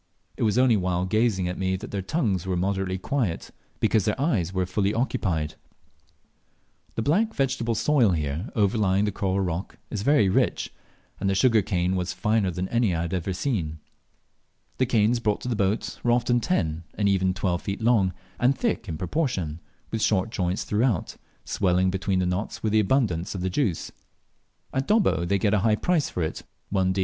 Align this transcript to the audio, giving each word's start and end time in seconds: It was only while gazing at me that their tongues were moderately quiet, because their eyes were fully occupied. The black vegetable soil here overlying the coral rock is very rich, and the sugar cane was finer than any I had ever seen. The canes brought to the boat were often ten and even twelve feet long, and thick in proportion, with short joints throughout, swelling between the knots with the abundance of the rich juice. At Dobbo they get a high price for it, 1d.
It 0.35 0.41
was 0.41 0.57
only 0.57 0.75
while 0.75 1.05
gazing 1.05 1.47
at 1.47 1.59
me 1.59 1.75
that 1.75 1.91
their 1.91 2.01
tongues 2.01 2.47
were 2.47 2.57
moderately 2.57 2.97
quiet, 2.97 3.51
because 3.79 4.05
their 4.05 4.19
eyes 4.19 4.51
were 4.51 4.65
fully 4.65 4.95
occupied. 4.95 5.53
The 6.95 7.03
black 7.03 7.35
vegetable 7.35 7.75
soil 7.75 8.09
here 8.13 8.49
overlying 8.55 9.05
the 9.05 9.11
coral 9.11 9.41
rock 9.41 9.77
is 9.91 10.01
very 10.01 10.27
rich, 10.27 10.73
and 11.19 11.29
the 11.29 11.35
sugar 11.35 11.61
cane 11.61 11.95
was 11.95 12.13
finer 12.13 12.49
than 12.49 12.67
any 12.69 12.95
I 12.95 13.03
had 13.03 13.13
ever 13.13 13.31
seen. 13.31 13.77
The 14.79 14.87
canes 14.87 15.19
brought 15.19 15.39
to 15.41 15.47
the 15.47 15.55
boat 15.55 15.99
were 16.01 16.13
often 16.13 16.39
ten 16.39 16.83
and 16.95 17.07
even 17.07 17.31
twelve 17.35 17.61
feet 17.61 17.79
long, 17.79 18.11
and 18.39 18.57
thick 18.57 18.89
in 18.89 18.97
proportion, 18.97 19.59
with 19.91 20.01
short 20.01 20.31
joints 20.31 20.63
throughout, 20.63 21.15
swelling 21.45 21.91
between 21.91 22.17
the 22.17 22.25
knots 22.25 22.63
with 22.63 22.71
the 22.73 22.79
abundance 22.79 23.35
of 23.35 23.41
the 23.41 23.49
rich 23.49 23.53
juice. 23.53 23.91
At 24.73 24.87
Dobbo 24.87 25.25
they 25.25 25.37
get 25.37 25.53
a 25.53 25.59
high 25.59 25.75
price 25.75 26.09
for 26.09 26.23
it, 26.23 26.41
1d. 26.73 26.97